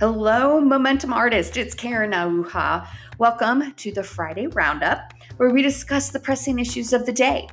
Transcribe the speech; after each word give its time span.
Hello, 0.00 0.62
Momentum 0.62 1.12
Artist. 1.12 1.58
It's 1.58 1.74
Karen 1.74 2.12
Ahuja. 2.12 2.88
Welcome 3.18 3.74
to 3.74 3.92
the 3.92 4.02
Friday 4.02 4.46
Roundup, 4.46 5.12
where 5.36 5.50
we 5.50 5.60
discuss 5.60 6.08
the 6.08 6.18
pressing 6.18 6.58
issues 6.58 6.94
of 6.94 7.04
the 7.04 7.12
day. 7.12 7.46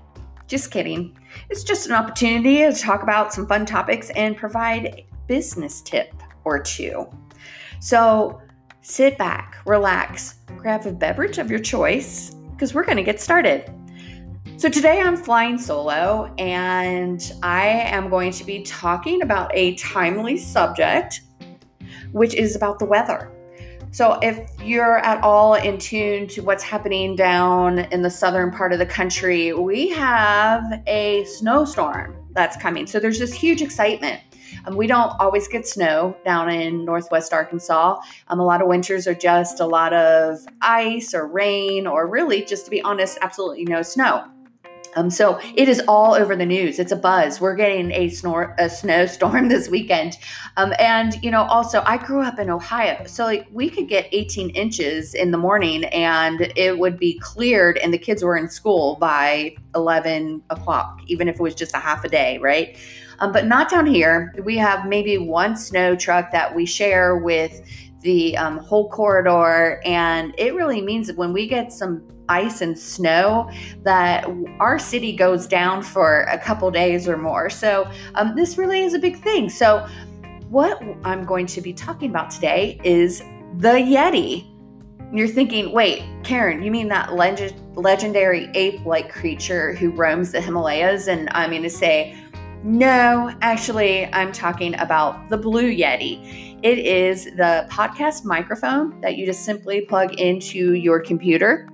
Just 0.48 0.72
kidding. 0.72 1.20
It's 1.50 1.66
just 1.66 1.88
an 1.88 1.92
opportunity 1.92 2.60
to 2.60 2.72
talk 2.72 3.04
about 3.04 3.34
some 3.34 3.48
fun 3.48 3.66
topics 3.66 4.12
and 4.12 4.38
provide 4.38 4.86
a 4.86 5.06
business 5.28 5.82
tip 5.82 6.14
or 6.46 6.58
two. 6.58 7.10
So 7.82 8.42
sit 8.80 9.18
back, 9.18 9.58
relax, 9.66 10.36
grab 10.56 10.86
a 10.86 10.94
beverage 10.94 11.40
of 11.40 11.52
your 11.52 11.60
choice, 11.60 12.34
because 12.52 12.74
we're 12.74 12.86
going 12.86 12.96
to 12.96 13.04
get 13.04 13.20
started. 13.20 13.70
So, 14.56 14.70
today 14.70 15.02
I'm 15.02 15.18
flying 15.18 15.58
solo 15.58 16.34
and 16.38 17.34
I 17.44 17.68
am 17.68 18.10
going 18.10 18.32
to 18.32 18.46
be 18.46 18.64
talking 18.64 19.22
about 19.22 19.52
a 19.54 19.76
timely 19.76 20.38
subject 20.38 21.22
which 22.18 22.34
is 22.34 22.56
about 22.56 22.80
the 22.80 22.86
weather. 22.86 23.32
So, 23.92 24.20
if 24.22 24.50
you're 24.62 24.98
at 24.98 25.24
all 25.24 25.56
in 25.56 25.78
tune 25.78 26.28
to 26.28 26.42
what's 26.42 26.64
happening 26.64 27.16
down 27.16 27.80
in 27.80 28.02
the 28.02 28.10
southern 28.10 28.52
part 28.52 28.74
of 28.74 28.80
the 28.80 28.86
country, 28.86 29.54
we 29.54 29.90
have 29.90 30.62
a 30.88 31.24
snowstorm 31.26 32.16
that's 32.34 32.58
coming. 32.58 32.86
So, 32.86 33.00
there's 33.00 33.18
this 33.18 33.34
huge 33.34 33.62
excitement. 33.62 34.22
Um, 34.66 34.76
we 34.76 34.88
don't 34.88 35.14
always 35.20 35.48
get 35.48 35.66
snow 35.66 36.18
down 36.26 36.50
in 36.50 36.84
northwest 36.84 37.32
Arkansas. 37.32 38.00
Um, 38.28 38.40
a 38.40 38.46
lot 38.46 38.62
of 38.62 38.68
winters 38.68 39.08
are 39.08 39.16
just 39.16 39.60
a 39.60 39.66
lot 39.66 39.94
of 39.94 40.40
ice 40.62 41.14
or 41.14 41.26
rain, 41.26 41.88
or 41.88 42.08
really, 42.08 42.44
just 42.44 42.66
to 42.66 42.72
be 42.72 42.82
honest, 42.82 43.18
absolutely 43.22 43.66
no 43.66 43.82
snow. 43.82 44.26
Um, 44.96 45.10
so 45.10 45.40
it 45.56 45.70
is 45.70 45.82
all 45.88 46.14
over 46.14 46.36
the 46.36 46.46
news. 46.46 46.80
It's 46.80 46.92
a 46.92 46.96
buzz. 46.96 47.40
We're 47.40 47.56
getting 47.56 47.92
a 47.92 48.10
snore, 48.10 48.56
a 48.58 48.70
snowstorm 48.70 49.50
this 49.50 49.70
weekend, 49.70 50.18
um, 50.56 50.74
and 50.80 51.22
you 51.24 51.32
know, 51.32 51.44
also 51.44 51.84
I 51.86 51.98
grew 51.98 52.22
up 52.22 52.40
in 52.40 52.50
Ohio, 52.50 53.06
so 53.06 53.26
like 53.26 53.48
we 53.52 53.70
could 53.70 53.88
get 53.88 54.08
18 54.12 54.50
inches 54.52 55.14
in 55.14 55.32
the 55.32 55.38
morning, 55.38 55.86
and 55.86 56.52
it 56.56 56.80
would 56.80 56.98
be 56.98 57.20
cleared, 57.20 57.78
and 57.78 57.94
the 57.94 57.98
kids 57.98 58.24
were 58.24 58.38
in 58.38 58.50
school 58.50 58.96
by 58.96 59.56
11 59.76 60.42
o'clock, 60.50 61.02
even 61.08 61.28
if 61.28 61.36
it 61.36 61.42
was 61.42 61.56
just 61.56 61.76
a 61.76 61.80
half 61.80 62.04
a 62.04 62.10
day, 62.10 62.38
right? 62.40 62.78
Um, 63.20 63.32
but 63.32 63.46
not 63.48 63.70
down 63.70 63.86
here. 63.88 64.34
We 64.44 64.58
have 64.58 64.88
maybe 64.88 65.18
one 65.18 65.56
snow 65.56 65.96
truck 65.96 66.32
that 66.32 66.56
we 66.56 66.66
share 66.66 67.18
with 67.18 67.62
the 68.02 68.38
um, 68.38 68.58
whole 68.60 68.90
corridor, 68.90 69.82
and 69.86 70.34
it 70.38 70.54
really 70.54 70.82
means 70.82 71.08
that 71.08 71.18
when 71.18 71.34
we 71.34 71.48
get 71.48 71.74
some 71.74 72.08
ice 72.30 72.62
and 72.62 72.78
snow 72.78 73.50
that 73.84 74.28
our 74.60 74.78
city 74.78 75.16
goes 75.16 75.48
down 75.48 75.82
for 75.82 76.22
a 76.24 76.38
couple 76.38 76.70
days 76.72 77.08
or 77.08 77.18
more. 77.18 77.50
So, 77.50 77.90
um, 78.16 78.36
this 78.36 78.58
really 78.58 78.82
is 78.82 78.94
a 78.94 79.00
big 79.00 79.22
thing. 79.22 79.50
So, 79.50 79.88
what 80.50 80.82
I'm 81.04 81.26
going 81.26 81.46
to 81.48 81.62
be 81.62 81.74
talking 81.74 82.10
about 82.10 82.32
today 82.32 82.80
is 82.84 83.20
the 83.58 83.70
Yeti. 83.70 84.54
You're 85.14 85.28
thinking, 85.28 85.72
wait, 85.72 86.04
Karen, 86.24 86.62
you 86.62 86.70
mean 86.70 86.90
that 86.90 87.14
legend, 87.14 87.54
legendary 87.78 88.50
ape 88.56 88.86
like 88.86 89.10
creature 89.10 89.74
who 89.74 89.90
roams 89.92 90.34
the 90.34 90.42
Himalayas? 90.42 91.08
And 91.08 91.30
I'm 91.32 91.52
going 91.52 91.64
to 91.64 91.70
say, 91.70 92.18
no, 92.68 93.34
actually, 93.40 94.08
I'm 94.08 94.34
talking 94.34 94.78
about 94.78 95.30
the 95.30 95.38
Blue 95.38 95.74
Yeti. 95.74 96.60
It 96.64 96.80
is 96.80 97.24
the 97.24 97.66
podcast 97.72 98.26
microphone 98.26 99.00
that 99.00 99.16
you 99.16 99.26
just 99.26 99.46
simply 99.46 99.86
plug 99.86 100.20
into 100.20 100.74
your 100.74 101.00
computer 101.00 101.70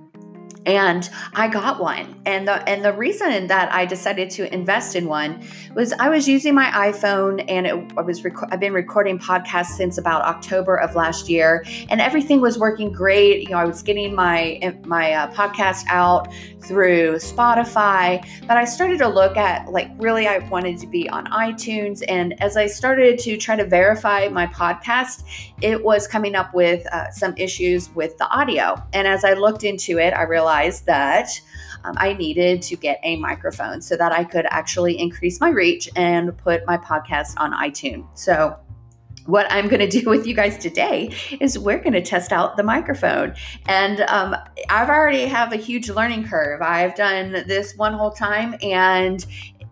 and 0.66 1.08
I 1.34 1.48
got 1.48 1.80
one. 1.80 2.20
And 2.26 2.48
the 2.48 2.66
and 2.68 2.84
the 2.84 2.92
reason 2.92 3.46
that 3.48 3.72
I 3.72 3.84
decided 3.84 4.30
to 4.30 4.52
invest 4.52 4.96
in 4.96 5.06
one 5.06 5.46
was 5.74 5.92
I 5.94 6.08
was 6.08 6.26
using 6.26 6.54
my 6.54 6.66
iPhone 6.66 7.44
and 7.48 7.66
it, 7.66 7.92
I 7.96 8.00
was 8.00 8.24
rec- 8.24 8.50
I've 8.50 8.60
been 8.60 8.72
recording 8.72 9.18
podcasts 9.18 9.76
since 9.76 9.98
about 9.98 10.22
October 10.22 10.76
of 10.76 10.94
last 10.94 11.28
year, 11.28 11.64
and 11.88 12.00
everything 12.00 12.40
was 12.40 12.58
working 12.58 12.92
great. 12.92 13.42
You 13.42 13.50
know, 13.50 13.58
I 13.58 13.64
was 13.64 13.82
getting 13.82 14.14
my 14.14 14.78
my 14.84 15.12
uh, 15.12 15.32
podcast 15.32 15.84
out 15.88 16.32
through 16.60 17.16
Spotify, 17.16 18.26
but 18.46 18.56
I 18.56 18.64
started 18.64 18.98
to 18.98 19.08
look 19.08 19.36
at 19.36 19.70
like 19.70 19.90
really 19.98 20.26
I 20.26 20.38
wanted 20.48 20.78
to 20.78 20.86
be 20.86 21.08
on 21.10 21.26
iTunes, 21.26 22.02
and 22.08 22.40
as 22.42 22.56
I 22.56 22.66
started 22.66 23.18
to 23.20 23.36
try 23.36 23.56
to 23.56 23.66
verify 23.66 24.28
my 24.28 24.46
podcast, 24.46 25.24
it 25.60 25.84
was 25.84 26.06
coming 26.06 26.34
up 26.34 26.54
with 26.54 26.86
uh, 26.86 27.10
some 27.10 27.34
issues 27.36 27.90
with 27.90 28.16
the 28.16 28.28
audio. 28.30 28.82
And 28.92 29.06
as 29.06 29.24
I 29.24 29.34
looked 29.34 29.64
into 29.64 29.98
it, 29.98 30.14
I 30.14 30.22
realized 30.22 30.53
realized 30.54 30.86
that 30.86 31.28
um, 31.84 31.94
I 31.98 32.14
needed 32.14 32.62
to 32.62 32.76
get 32.76 32.98
a 33.02 33.16
microphone 33.16 33.82
so 33.82 33.96
that 33.96 34.12
I 34.12 34.24
could 34.24 34.46
actually 34.50 34.98
increase 34.98 35.40
my 35.40 35.50
reach 35.50 35.88
and 35.96 36.36
put 36.38 36.64
my 36.66 36.78
podcast 36.78 37.34
on 37.36 37.52
iTunes. 37.52 38.06
So, 38.14 38.56
what 39.26 39.46
I'm 39.50 39.68
going 39.68 39.80
to 39.88 40.00
do 40.00 40.08
with 40.08 40.26
you 40.26 40.34
guys 40.34 40.58
today 40.58 41.14
is 41.40 41.58
we're 41.58 41.78
going 41.78 41.94
to 41.94 42.02
test 42.02 42.32
out 42.32 42.56
the 42.56 42.62
microphone. 42.62 43.34
And 43.66 44.00
um, 44.02 44.36
I've 44.68 44.88
already 44.88 45.26
have 45.26 45.52
a 45.52 45.56
huge 45.56 45.88
learning 45.90 46.26
curve. 46.28 46.62
I've 46.62 46.94
done 46.94 47.32
this 47.46 47.74
one 47.76 47.94
whole 47.94 48.10
time 48.10 48.54
and 48.62 49.24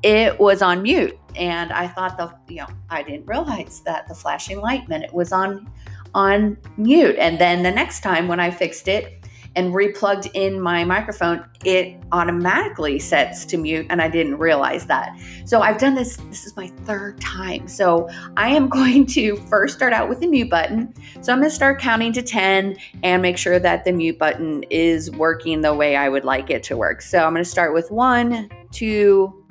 it 0.03 0.39
was 0.39 0.63
on 0.63 0.83
mute. 0.83 1.19
And 1.37 1.73
I 1.73 1.87
thought 1.87 2.19
the, 2.19 2.35
you 2.53 2.61
know, 2.61 2.69
I 2.91 3.03
didn't 3.03 3.27
realize 3.27 3.81
that 3.85 4.09
the 4.09 4.15
flashing 4.15 4.59
light 4.59 4.89
meant 4.89 5.05
it 5.05 5.15
was 5.15 5.33
on 5.33 5.71
on 6.15 6.59
mute. 6.77 7.17
And 7.19 7.39
then 7.39 7.63
the 7.63 7.71
next 7.71 8.03
time 8.03 8.29
when 8.29 8.39
I 8.39 8.51
fixed 8.51 8.87
it, 8.87 9.22
and 9.55 9.75
replugged 9.75 10.31
in 10.35 10.61
my 10.61 10.85
microphone, 10.85 11.45
it 11.65 11.97
automatically 12.13 12.99
sets 12.99 13.45
to 13.47 13.57
mute, 13.57 13.87
and 13.91 14.01
I 14.01 14.09
didn't 14.09 14.39
realize 14.39 14.87
that. 14.87 15.17
So 15.45 15.61
I've 15.61 15.79
done 15.79 15.95
this, 15.95 16.17
this 16.29 16.47
is 16.47 16.57
my 16.57 16.69
third 16.85 17.21
time. 17.21 17.69
So 17.69 18.09
I 18.37 18.49
am 18.49 18.69
going 18.73 19.07
to 19.07 19.37
first 19.49 19.77
start 19.77 19.93
out 19.93 20.09
with 20.09 20.21
the 20.21 20.27
mute 20.27 20.51
button. 20.51 20.95
So 21.21 21.33
I'm 21.33 21.41
going 21.41 21.51
to 21.51 21.55
start 21.55 21.81
counting 21.81 22.13
to 22.15 22.23
10 22.23 22.77
and 23.03 23.23
make 23.23 23.37
sure 23.37 23.59
that 23.59 23.85
the 23.85 23.93
mute 23.93 24.19
button 24.19 24.65
is 24.71 25.11
working 25.11 25.61
the 25.61 25.75
way 25.75 25.97
I 25.97 26.09
would 26.09 26.25
like 26.25 26.51
it 26.51 26.63
to 26.65 26.77
work. 26.77 27.03
So 27.03 27.19
I'm 27.19 27.33
going 27.33 27.45
to 27.45 27.51
start 27.51 27.75
with 27.75 27.91
one, 27.91 28.49
two, 28.71 29.43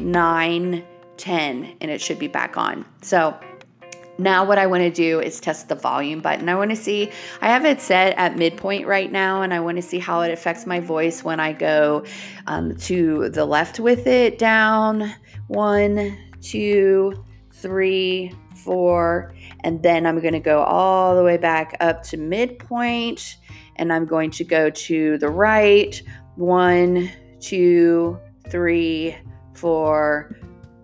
nine, 0.00 0.84
10 1.20 1.76
and 1.80 1.90
it 1.90 2.00
should 2.00 2.18
be 2.18 2.28
back 2.28 2.56
on. 2.56 2.84
So 3.02 3.38
now 4.18 4.44
what 4.44 4.58
I 4.58 4.66
want 4.66 4.82
to 4.82 4.90
do 4.90 5.20
is 5.20 5.40
test 5.40 5.68
the 5.68 5.74
volume 5.74 6.20
button. 6.20 6.48
I 6.48 6.54
want 6.54 6.70
to 6.70 6.76
see, 6.76 7.10
I 7.40 7.48
have 7.48 7.64
it 7.64 7.80
set 7.80 8.16
at 8.18 8.36
midpoint 8.36 8.86
right 8.86 9.10
now 9.10 9.42
and 9.42 9.54
I 9.54 9.60
want 9.60 9.76
to 9.76 9.82
see 9.82 9.98
how 9.98 10.20
it 10.22 10.30
affects 10.30 10.66
my 10.66 10.80
voice 10.80 11.24
when 11.24 11.40
I 11.40 11.52
go 11.52 12.04
um, 12.46 12.76
to 12.76 13.28
the 13.30 13.44
left 13.44 13.80
with 13.80 14.06
it, 14.06 14.38
down, 14.38 15.14
one, 15.48 16.18
two, 16.42 17.24
three, 17.52 18.34
four, 18.56 19.34
and 19.60 19.82
then 19.82 20.06
I'm 20.06 20.20
going 20.20 20.34
to 20.34 20.40
go 20.40 20.62
all 20.62 21.16
the 21.16 21.24
way 21.24 21.36
back 21.36 21.76
up 21.80 22.02
to 22.04 22.16
midpoint 22.16 23.36
and 23.76 23.92
I'm 23.92 24.04
going 24.04 24.30
to 24.32 24.44
go 24.44 24.68
to 24.68 25.18
the 25.18 25.28
right, 25.28 26.00
one, 26.36 27.10
two, 27.40 28.18
three, 28.50 29.16
four, 29.54 30.36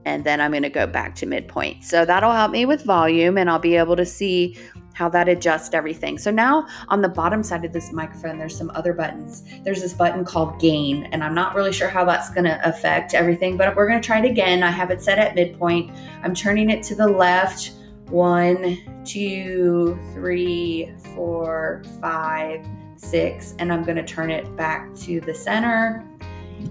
and 0.06 0.22
then 0.22 0.40
I'm 0.40 0.52
going 0.52 0.62
to 0.62 0.70
go 0.70 0.86
back 0.86 1.16
to 1.16 1.26
midpoint. 1.26 1.84
So 1.84 2.04
that'll 2.04 2.32
help 2.32 2.52
me 2.52 2.64
with 2.64 2.84
volume 2.84 3.36
and 3.36 3.50
I'll 3.50 3.58
be 3.58 3.76
able 3.76 3.96
to 3.96 4.06
see 4.06 4.56
how 4.94 5.08
that 5.10 5.28
adjusts 5.28 5.74
everything. 5.74 6.16
So 6.16 6.30
now 6.30 6.66
on 6.88 7.02
the 7.02 7.08
bottom 7.08 7.42
side 7.42 7.64
of 7.64 7.72
this 7.72 7.92
microphone, 7.92 8.38
there's 8.38 8.56
some 8.56 8.70
other 8.74 8.94
buttons. 8.94 9.42
There's 9.62 9.82
this 9.82 9.92
button 9.92 10.24
called 10.24 10.58
gain, 10.58 11.04
and 11.12 11.22
I'm 11.22 11.34
not 11.34 11.54
really 11.54 11.72
sure 11.72 11.88
how 11.88 12.06
that's 12.06 12.30
going 12.30 12.44
to 12.44 12.66
affect 12.66 13.12
everything, 13.12 13.58
but 13.58 13.76
we're 13.76 13.86
going 13.86 14.00
to 14.00 14.06
try 14.06 14.20
it 14.20 14.24
again. 14.24 14.62
I 14.62 14.70
have 14.70 14.90
it 14.90 15.02
set 15.02 15.18
at 15.18 15.34
midpoint. 15.34 15.90
I'm 16.22 16.34
turning 16.34 16.70
it 16.70 16.82
to 16.84 16.94
the 16.94 17.06
left. 17.06 17.72
One, 18.06 19.02
two, 19.04 19.98
three, 20.14 20.94
four, 21.14 21.82
five, 22.00 22.64
six, 22.96 23.54
and 23.58 23.70
I'm 23.70 23.82
going 23.82 23.96
to 23.96 24.04
turn 24.04 24.30
it 24.30 24.56
back 24.56 24.94
to 25.00 25.20
the 25.20 25.34
center 25.34 26.08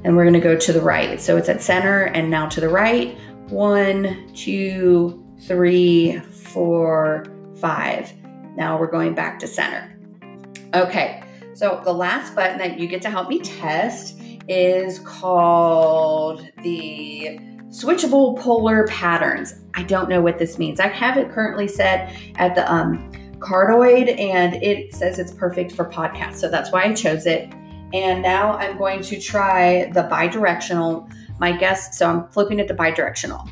and 0.04 0.16
we're 0.16 0.24
going 0.24 0.34
to 0.34 0.40
go 0.40 0.58
to 0.58 0.74
the 0.74 0.82
right. 0.82 1.20
So 1.22 1.38
it's 1.38 1.50
at 1.50 1.62
center 1.62 2.06
and 2.06 2.30
now 2.30 2.48
to 2.48 2.60
the 2.60 2.70
right. 2.70 3.18
One, 3.50 4.32
two, 4.34 5.24
three, 5.42 6.20
four, 6.20 7.26
five. 7.58 8.12
Now 8.56 8.80
we're 8.80 8.92
going 8.92 9.14
back 9.14 9.40
to 9.40 9.48
center. 9.48 9.92
Okay, 10.74 11.24
so 11.54 11.82
the 11.84 11.94
last 11.94 12.36
button 12.36 12.58
that 12.58 12.80
you 12.80 12.88
get 12.88 13.02
to 13.04 13.10
help 13.10 13.30
me 13.30 13.40
test 13.40 14.20
is 14.48 15.00
called 15.00 16.48
the 16.64 17.40
switchable 17.70 18.40
polar 18.40 18.88
patterns. 18.88 19.56
I 19.74 19.84
don't 19.84 20.10
know 20.10 20.22
what 20.22 20.40
this 20.40 20.58
means. 20.58 20.80
I 20.80 20.88
have 20.88 21.18
it 21.18 21.32
currently 21.32 21.68
set 21.68 22.16
at 22.36 22.56
the 22.56 22.72
um, 22.72 23.12
cardioid 23.40 24.20
and 24.20 24.56
it 24.64 24.94
says 24.94 25.20
it's 25.20 25.34
perfect 25.34 25.72
for 25.74 25.86
podcasts. 25.86 26.36
So 26.36 26.50
that's 26.50 26.72
why 26.72 26.84
I 26.84 26.94
chose 26.94 27.26
it. 27.26 27.54
And 27.94 28.22
now 28.22 28.54
I'm 28.54 28.78
going 28.78 29.02
to 29.04 29.20
try 29.20 29.92
the 29.94 30.04
bidirectional. 30.04 31.12
My 31.40 31.52
guest. 31.52 31.96
so 31.96 32.10
I'm 32.10 32.28
flipping 32.30 32.60
it 32.60 32.68
to 32.70 32.74
bidirectional. 32.74 33.50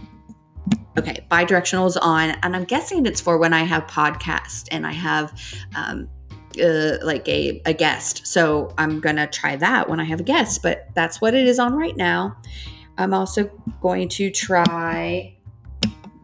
Okay, 0.98 1.26
bidirectional 1.30 1.88
is 1.88 1.98
on, 1.98 2.32
and 2.44 2.56
I'm 2.56 2.66
guessing 2.66 3.06
it's 3.06 3.20
for 3.20 3.38
when 3.38 3.54
I 3.54 3.64
have 3.64 3.88
podcast 3.88 4.68
and 4.72 4.86
I 4.86 4.92
have 4.92 5.34
um, 5.76 6.08
uh, 6.64 6.98
like 7.04 7.28
a, 7.28 7.62
a 7.66 7.74
guest. 7.74 8.28
So 8.28 8.74
I'm 8.78 9.00
gonna 9.00 9.28
try 9.28 9.56
that 9.56 9.90
when 9.90 10.00
I 10.00 10.04
have 10.04 10.20
a 10.20 10.24
guest, 10.24 10.62
but 10.62 10.88
that's 10.94 11.20
what 11.20 11.34
it 11.34 11.48
is 11.48 11.58
on 11.60 11.76
right 11.76 11.98
now. 11.98 12.38
I'm 12.98 13.14
also 13.14 13.50
going 13.82 14.08
to 14.10 14.30
try 14.30 15.36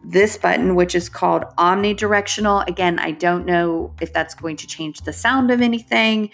this 0.04 0.36
button, 0.36 0.74
which 0.74 0.94
is 0.94 1.08
called 1.08 1.44
omnidirectional. 1.58 2.66
Again, 2.68 2.98
I 2.98 3.12
don't 3.12 3.46
know 3.46 3.92
if 4.00 4.12
that's 4.12 4.34
going 4.34 4.56
to 4.56 4.66
change 4.66 5.00
the 5.00 5.12
sound 5.12 5.50
of 5.50 5.60
anything. 5.60 6.30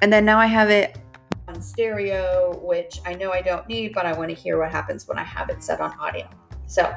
And 0.00 0.12
then 0.12 0.24
now 0.24 0.38
I 0.38 0.46
have 0.46 0.70
it 0.70 0.98
on 1.48 1.62
stereo, 1.62 2.58
which 2.62 3.00
I 3.06 3.14
know 3.14 3.32
I 3.32 3.40
don't 3.40 3.66
need, 3.68 3.94
but 3.94 4.06
I 4.06 4.12
want 4.12 4.28
to 4.28 4.34
hear 4.34 4.58
what 4.58 4.70
happens 4.70 5.08
when 5.08 5.18
I 5.18 5.24
have 5.24 5.48
it 5.48 5.62
set 5.62 5.80
on 5.80 5.98
audio. 5.98 6.28
So, 6.66 6.94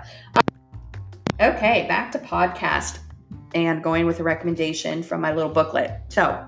okay, 1.39 1.86
back 1.88 2.12
to 2.12 2.19
podcast 2.19 3.00
and 3.56 3.81
going 3.81 4.06
with 4.06 4.19
a 4.19 4.24
recommendation 4.24 5.01
from 5.01 5.21
my 5.21 5.33
little 5.33 5.51
booklet. 5.51 6.01
So, 6.09 6.48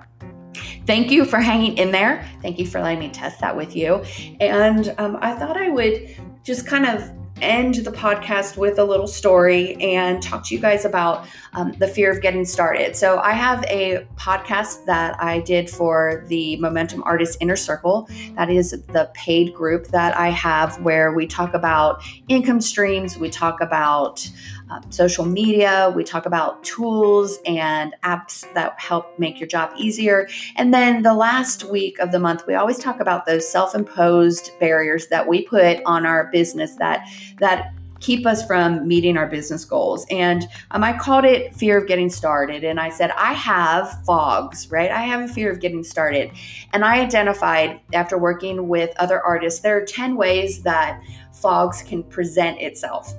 thank 0.85 1.11
you 1.11 1.25
for 1.25 1.39
hanging 1.39 1.77
in 1.77 1.91
there. 1.91 2.27
Thank 2.41 2.59
you 2.59 2.67
for 2.67 2.81
letting 2.81 2.99
me 2.99 3.09
test 3.09 3.39
that 3.39 3.55
with 3.55 3.75
you. 3.75 4.03
And 4.39 4.93
um, 4.97 5.17
I 5.21 5.33
thought 5.35 5.57
I 5.57 5.69
would 5.69 6.15
just 6.43 6.67
kind 6.67 6.85
of 6.85 7.09
end 7.43 7.75
the 7.75 7.91
podcast 7.91 8.57
with 8.57 8.79
a 8.79 8.83
little 8.83 9.07
story 9.07 9.75
and 9.75 10.21
talk 10.23 10.45
to 10.47 10.55
you 10.55 10.61
guys 10.61 10.85
about 10.85 11.27
um, 11.53 11.71
the 11.73 11.87
fear 11.87 12.11
of 12.11 12.21
getting 12.21 12.45
started. 12.45 12.95
So, 12.95 13.19
I 13.19 13.33
have 13.33 13.63
a 13.65 14.07
podcast 14.15 14.85
that 14.85 15.21
I 15.21 15.39
did 15.39 15.69
for 15.69 16.25
the 16.27 16.57
Momentum 16.57 17.03
Artist 17.05 17.37
Inner 17.41 17.55
Circle. 17.55 18.09
That 18.35 18.49
is 18.49 18.71
the 18.71 19.11
paid 19.13 19.53
group 19.53 19.87
that 19.87 20.17
I 20.17 20.29
have 20.29 20.79
where 20.81 21.13
we 21.13 21.27
talk 21.27 21.53
about 21.53 22.03
income 22.27 22.61
streams, 22.61 23.17
we 23.17 23.29
talk 23.29 23.61
about 23.61 24.27
um, 24.69 24.91
social 24.91 25.25
media, 25.25 25.91
we 25.95 26.03
talk 26.03 26.25
about 26.25 26.63
tools 26.63 27.37
and 27.45 27.95
apps 28.03 28.51
that 28.53 28.79
help 28.79 29.17
make 29.19 29.39
your 29.39 29.47
job 29.47 29.71
easier. 29.77 30.27
And 30.55 30.73
then 30.73 31.03
the 31.03 31.13
last 31.13 31.63
week 31.65 31.99
of 31.99 32.11
the 32.11 32.19
month, 32.19 32.45
we 32.47 32.55
always 32.55 32.79
talk 32.79 32.99
about 32.99 33.25
those 33.25 33.49
self 33.49 33.75
imposed 33.75 34.51
barriers 34.59 35.07
that 35.07 35.27
we 35.27 35.43
put 35.43 35.81
on 35.85 36.05
our 36.05 36.29
business 36.31 36.75
that, 36.75 37.07
that 37.39 37.73
keep 38.03 38.25
us 38.25 38.45
from 38.45 38.85
meeting 38.85 39.17
our 39.17 39.27
business 39.27 39.63
goals. 39.63 40.05
And 40.11 40.45
um, 40.71 40.83
I 40.83 40.97
called 40.97 41.23
it 41.23 41.55
fear 41.55 41.77
of 41.77 41.87
getting 41.87 42.09
started. 42.09 42.63
And 42.65 42.79
I 42.79 42.89
said, 42.89 43.11
I 43.11 43.31
have 43.33 44.03
fogs, 44.05 44.69
right? 44.69 44.91
I 44.91 45.01
have 45.03 45.21
a 45.21 45.33
fear 45.33 45.49
of 45.49 45.61
getting 45.61 45.83
started. 45.83 46.31
And 46.73 46.83
I 46.83 46.99
identified 46.99 47.79
after 47.93 48.17
working 48.17 48.67
with 48.67 48.93
other 48.97 49.21
artists, 49.21 49.61
there 49.61 49.77
are 49.77 49.85
10 49.85 50.17
ways 50.17 50.63
that 50.63 51.01
fogs 51.31 51.81
can 51.81 52.03
present 52.03 52.59
itself. 52.59 53.13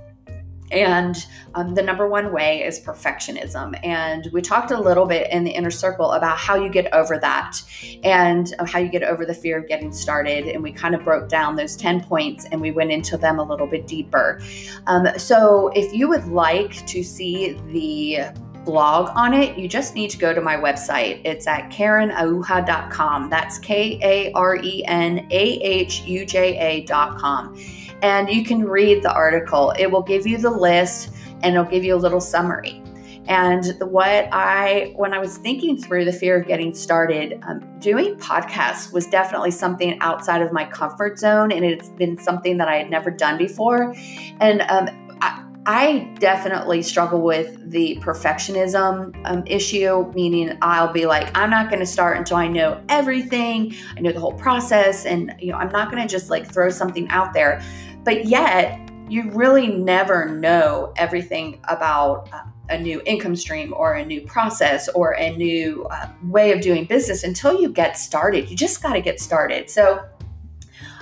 And 0.74 1.26
um, 1.54 1.74
the 1.74 1.82
number 1.82 2.08
one 2.08 2.32
way 2.32 2.64
is 2.64 2.80
perfectionism. 2.80 3.78
And 3.84 4.28
we 4.32 4.42
talked 4.42 4.70
a 4.70 4.78
little 4.78 5.06
bit 5.06 5.30
in 5.30 5.44
the 5.44 5.50
inner 5.50 5.70
circle 5.70 6.12
about 6.12 6.36
how 6.36 6.56
you 6.56 6.68
get 6.68 6.92
over 6.92 7.18
that 7.18 7.60
and 8.02 8.52
how 8.66 8.80
you 8.80 8.88
get 8.88 9.04
over 9.04 9.24
the 9.24 9.34
fear 9.34 9.58
of 9.58 9.68
getting 9.68 9.92
started. 9.92 10.46
And 10.48 10.62
we 10.62 10.72
kind 10.72 10.94
of 10.94 11.04
broke 11.04 11.28
down 11.28 11.56
those 11.56 11.76
10 11.76 12.04
points 12.04 12.46
and 12.46 12.60
we 12.60 12.72
went 12.72 12.90
into 12.90 13.16
them 13.16 13.38
a 13.38 13.44
little 13.44 13.66
bit 13.66 13.86
deeper. 13.86 14.40
Um, 14.86 15.06
so 15.16 15.68
if 15.74 15.92
you 15.94 16.08
would 16.08 16.26
like 16.26 16.84
to 16.86 17.04
see 17.04 17.52
the 17.68 18.36
blog 18.64 19.10
on 19.14 19.34
it, 19.34 19.56
you 19.58 19.68
just 19.68 19.94
need 19.94 20.10
to 20.10 20.18
go 20.18 20.34
to 20.34 20.40
my 20.40 20.56
website. 20.56 21.20
It's 21.24 21.46
at 21.46 21.70
karenahuja.com. 21.70 23.30
That's 23.30 23.58
K 23.58 24.00
A 24.02 24.32
R 24.32 24.56
E 24.56 24.84
N 24.86 25.26
A 25.30 25.42
H 25.60 26.02
U 26.02 26.26
J 26.26 26.84
A.com 26.88 27.56
and 28.04 28.28
you 28.28 28.44
can 28.44 28.62
read 28.64 29.02
the 29.02 29.10
article. 29.10 29.72
It 29.78 29.90
will 29.90 30.02
give 30.02 30.26
you 30.26 30.36
the 30.36 30.50
list 30.50 31.10
and 31.42 31.54
it'll 31.54 31.64
give 31.64 31.84
you 31.84 31.94
a 31.94 31.96
little 31.96 32.20
summary. 32.20 32.82
And 33.28 33.64
what 33.80 34.28
I, 34.30 34.92
when 34.96 35.14
I 35.14 35.18
was 35.18 35.38
thinking 35.38 35.78
through 35.78 36.04
the 36.04 36.12
fear 36.12 36.38
of 36.38 36.46
getting 36.46 36.74
started, 36.74 37.40
um, 37.44 37.60
doing 37.78 38.16
podcasts 38.16 38.92
was 38.92 39.06
definitely 39.06 39.52
something 39.52 39.98
outside 40.00 40.42
of 40.42 40.52
my 40.52 40.66
comfort 40.66 41.18
zone. 41.18 41.50
And 41.50 41.64
it's 41.64 41.88
been 41.88 42.18
something 42.18 42.58
that 42.58 42.68
I 42.68 42.76
had 42.76 42.90
never 42.90 43.10
done 43.10 43.38
before. 43.38 43.94
And 44.38 44.60
um, 44.68 44.90
I, 45.22 45.42
I 45.64 46.14
definitely 46.18 46.82
struggle 46.82 47.22
with 47.22 47.70
the 47.70 47.96
perfectionism 48.02 49.18
um, 49.24 49.42
issue, 49.46 50.12
meaning 50.12 50.58
I'll 50.60 50.92
be 50.92 51.06
like, 51.06 51.34
I'm 51.34 51.48
not 51.48 51.70
going 51.70 51.80
to 51.80 51.86
start 51.86 52.18
until 52.18 52.36
I 52.36 52.48
know 52.48 52.84
everything. 52.90 53.74
I 53.96 54.00
know 54.00 54.12
the 54.12 54.20
whole 54.20 54.34
process. 54.34 55.06
And, 55.06 55.34
you 55.38 55.52
know, 55.52 55.56
I'm 55.56 55.72
not 55.72 55.90
going 55.90 56.06
to 56.06 56.08
just 56.08 56.28
like 56.28 56.46
throw 56.52 56.68
something 56.68 57.08
out 57.08 57.32
there. 57.32 57.62
But 58.04 58.26
yet, 58.26 58.78
you 59.08 59.30
really 59.30 59.68
never 59.68 60.28
know 60.28 60.92
everything 60.96 61.60
about 61.64 62.28
uh, 62.32 62.42
a 62.70 62.78
new 62.78 63.02
income 63.04 63.36
stream 63.36 63.74
or 63.76 63.94
a 63.94 64.04
new 64.04 64.22
process 64.22 64.88
or 64.88 65.14
a 65.16 65.36
new 65.36 65.84
uh, 65.84 66.08
way 66.24 66.52
of 66.52 66.60
doing 66.60 66.84
business 66.84 67.22
until 67.22 67.60
you 67.60 67.68
get 67.68 67.98
started. 67.98 68.48
You 68.48 68.56
just 68.56 68.82
got 68.82 68.94
to 68.94 69.00
get 69.00 69.20
started. 69.20 69.68
So, 69.68 70.04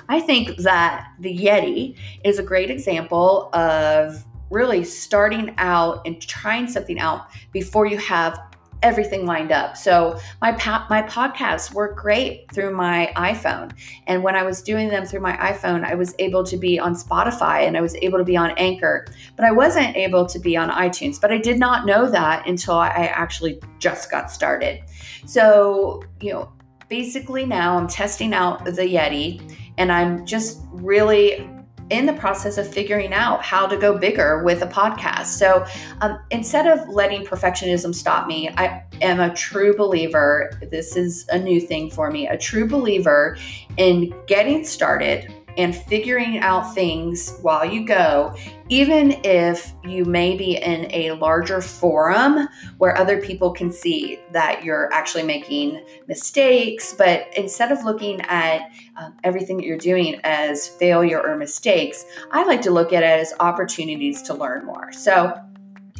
I 0.09 0.19
think 0.19 0.57
that 0.57 1.07
the 1.19 1.35
Yeti 1.35 1.95
is 2.25 2.37
a 2.37 2.43
great 2.43 2.69
example 2.69 3.49
of 3.53 4.25
really 4.49 4.83
starting 4.83 5.55
out 5.57 6.01
and 6.05 6.21
trying 6.21 6.67
something 6.67 6.99
out 6.99 7.27
before 7.51 7.85
you 7.85 7.97
have 7.97 8.39
everything 8.83 9.25
lined 9.25 9.51
up. 9.51 9.75
So 9.75 10.19
my 10.41 10.51
my 10.89 11.01
podcasts 11.01 11.73
work 11.73 11.97
great 11.97 12.51
through 12.51 12.75
my 12.75 13.11
iPhone, 13.15 13.71
and 14.05 14.21
when 14.21 14.35
I 14.35 14.43
was 14.43 14.61
doing 14.61 14.89
them 14.89 15.05
through 15.05 15.21
my 15.21 15.35
iPhone, 15.37 15.83
I 15.83 15.95
was 15.95 16.13
able 16.19 16.43
to 16.43 16.57
be 16.57 16.79
on 16.79 16.93
Spotify 16.93 17.65
and 17.65 17.75
I 17.75 17.81
was 17.81 17.95
able 17.95 18.19
to 18.19 18.25
be 18.25 18.37
on 18.37 18.51
Anchor, 18.57 19.07
but 19.35 19.45
I 19.45 19.51
wasn't 19.51 19.95
able 19.95 20.25
to 20.27 20.37
be 20.37 20.55
on 20.55 20.69
iTunes. 20.69 21.19
But 21.19 21.31
I 21.31 21.37
did 21.37 21.57
not 21.57 21.85
know 21.85 22.09
that 22.09 22.47
until 22.47 22.75
I 22.75 22.89
actually 22.89 23.59
just 23.79 24.11
got 24.11 24.29
started. 24.29 24.81
So 25.25 26.03
you 26.21 26.33
know, 26.33 26.51
basically 26.89 27.45
now 27.45 27.77
I'm 27.77 27.87
testing 27.87 28.33
out 28.33 28.65
the 28.65 28.71
Yeti, 28.71 29.57
and 29.77 29.91
I'm 29.91 30.25
just 30.25 30.59
really 30.71 31.49
in 31.89 32.05
the 32.05 32.13
process 32.13 32.57
of 32.57 32.67
figuring 32.67 33.13
out 33.13 33.43
how 33.43 33.67
to 33.67 33.77
go 33.77 33.97
bigger 33.97 34.43
with 34.43 34.61
a 34.61 34.67
podcast. 34.67 35.27
So 35.27 35.65
um, 36.01 36.19
instead 36.31 36.67
of 36.67 36.87
letting 36.89 37.25
perfectionism 37.25 37.93
stop 37.93 38.27
me, 38.27 38.49
I 38.49 38.83
am 39.01 39.19
a 39.19 39.33
true 39.33 39.75
believer. 39.75 40.51
This 40.71 40.95
is 40.95 41.27
a 41.29 41.39
new 41.39 41.59
thing 41.59 41.89
for 41.89 42.09
me, 42.11 42.27
a 42.27 42.37
true 42.37 42.67
believer 42.67 43.37
in 43.77 44.13
getting 44.27 44.65
started 44.65 45.33
and 45.57 45.75
figuring 45.75 46.39
out 46.39 46.73
things 46.73 47.37
while 47.41 47.65
you 47.65 47.85
go, 47.85 48.35
even 48.69 49.19
if 49.23 49.73
you 49.83 50.05
may 50.05 50.35
be 50.35 50.57
in 50.57 50.87
a 50.91 51.11
larger 51.11 51.61
forum 51.61 52.47
where 52.77 52.97
other 52.97 53.21
people 53.21 53.51
can 53.51 53.71
see 53.71 54.19
that 54.31 54.63
you're 54.63 54.91
actually 54.93 55.23
making 55.23 55.83
mistakes. 56.07 56.93
But 56.93 57.27
instead 57.37 57.71
of 57.71 57.83
looking 57.83 58.21
at 58.21 58.71
um, 58.97 59.15
everything 59.23 59.57
that 59.57 59.65
you're 59.65 59.77
doing 59.77 60.19
as 60.23 60.67
failure 60.67 61.21
or 61.21 61.37
mistakes, 61.37 62.05
I 62.31 62.43
like 62.45 62.61
to 62.61 62.71
look 62.71 62.93
at 62.93 63.03
it 63.03 63.21
as 63.21 63.33
opportunities 63.39 64.21
to 64.23 64.33
learn 64.33 64.65
more. 64.65 64.91
So, 64.91 65.39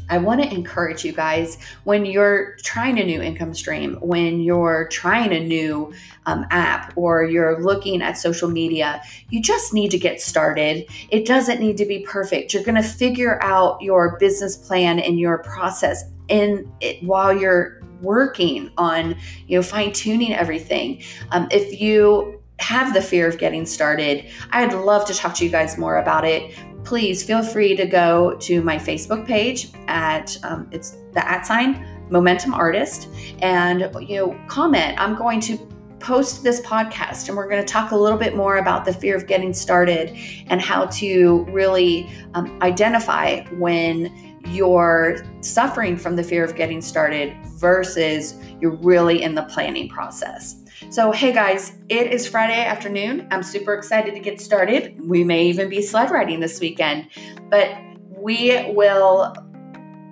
I 0.10 0.17
want 0.17 0.41
to 0.43 0.53
encourage 0.53 1.03
you 1.03 1.13
guys 1.13 1.57
when 1.83 2.05
you're 2.05 2.55
trying 2.63 3.00
a 3.00 3.03
new 3.03 3.22
income 3.22 3.53
stream, 3.53 3.95
when 4.01 4.41
you're 4.41 4.88
trying 4.89 5.31
a 5.31 5.39
new 5.39 5.93
um, 6.25 6.45
app, 6.51 6.93
or 6.95 7.24
you're 7.24 7.62
looking 7.62 8.01
at 8.01 8.17
social 8.17 8.50
media, 8.50 9.01
you 9.29 9.41
just 9.41 9.74
need 9.74 9.91
to 9.91 10.00
get 10.00 10.22
started. 10.22 10.86
It 11.10 11.25
doesn't 11.25 11.60
need 11.60 11.77
to 11.77 11.86
be 11.86 12.00
perfect. 12.00 12.53
You're 12.53 12.63
going 12.63 12.81
to 12.81 12.88
figure 12.88 13.41
out 13.43 13.81
your 13.81 14.17
business 14.19 14.55
plan 14.57 15.00
and 15.00 15.19
your 15.19 15.39
process 15.39 16.03
in 16.27 16.72
it 16.79 17.03
while 17.03 17.33
you're 17.33 17.81
working 18.01 18.69
on 18.77 19.15
you 19.48 19.57
know 19.57 19.63
fine 19.63 19.91
tuning 19.91 20.33
everything. 20.33 21.01
Um, 21.31 21.48
if 21.51 21.79
you 21.79 22.41
have 22.60 22.93
the 22.93 23.01
fear 23.01 23.27
of 23.27 23.38
getting 23.38 23.65
started, 23.65 24.25
I'd 24.51 24.74
love 24.74 25.05
to 25.05 25.13
talk 25.13 25.36
to 25.36 25.45
you 25.45 25.50
guys 25.50 25.77
more 25.77 25.98
about 25.98 26.25
it 26.25 26.55
please 26.84 27.24
feel 27.24 27.44
free 27.44 27.75
to 27.75 27.86
go 27.86 28.36
to 28.40 28.62
my 28.62 28.78
Facebook 28.78 29.25
page 29.25 29.72
at 29.88 30.38
um, 30.44 30.68
it's 30.72 30.98
the 31.13 31.28
at 31.30 31.46
sign 31.46 31.86
Momentum 32.10 32.54
Artist 32.54 33.08
and 33.42 33.90
you 34.08 34.18
know 34.18 34.40
comment. 34.48 35.00
I'm 35.00 35.16
going 35.16 35.40
to 35.42 35.58
post 36.00 36.44
this 36.44 36.60
podcast 36.62 37.30
and 37.30 37.38
we're 37.38 37.48
going 37.48 37.66
to 37.66 37.72
talk 37.72 37.92
a 37.92 37.96
little 37.96 38.18
bit 38.18 38.36
more 38.36 38.58
about 38.58 38.84
the 38.84 38.94
fear 38.94 39.16
of 39.16 39.25
getting 39.25 39.54
started 39.54 40.13
and 40.48 40.60
how 40.60 40.86
to 40.88 41.46
really 41.50 42.10
um, 42.34 42.62
identify 42.62 43.42
when 43.54 44.33
you're 44.47 45.17
suffering 45.41 45.97
from 45.97 46.15
the 46.15 46.23
fear 46.23 46.43
of 46.43 46.55
getting 46.55 46.81
started 46.81 47.35
versus 47.57 48.35
you're 48.62 48.75
really 48.77 49.21
in 49.21 49.35
the 49.35 49.43
planning 49.43 49.89
process. 49.89 50.55
So, 50.89 51.12
hey 51.12 51.33
guys, 51.33 51.73
it 51.89 52.12
is 52.12 52.27
Friday 52.27 52.63
afternoon. 52.65 53.27
I'm 53.31 53.43
super 53.43 53.73
excited 53.73 54.13
to 54.13 54.19
get 54.19 54.41
started. 54.41 55.00
We 55.01 55.23
may 55.23 55.45
even 55.47 55.69
be 55.69 55.81
sled 55.81 56.12
riding 56.12 56.39
this 56.39 56.59
weekend, 56.59 57.07
but 57.50 57.77
we 58.09 58.71
will 58.73 59.33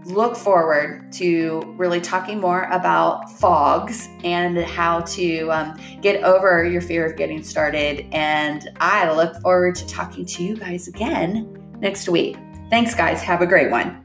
look 0.05 0.35
forward 0.35 1.11
to 1.13 1.61
really 1.77 2.01
talking 2.01 2.39
more 2.39 2.63
about 2.71 3.31
fogs 3.39 4.07
and 4.23 4.57
how 4.57 5.01
to 5.01 5.51
um, 5.51 5.79
get 6.01 6.23
over 6.23 6.65
your 6.65 6.81
fear 6.81 7.05
of 7.05 7.15
getting 7.15 7.43
started. 7.43 8.07
And 8.11 8.69
I 8.79 9.11
look 9.13 9.35
forward 9.41 9.75
to 9.75 9.88
talking 9.88 10.25
to 10.25 10.43
you 10.43 10.57
guys 10.57 10.88
again 10.88 11.77
next 11.79 12.09
week. 12.09 12.38
Thanks, 12.69 12.95
guys. 12.95 13.21
Have 13.21 13.41
a 13.41 13.47
great 13.47 13.69
one. 13.69 14.00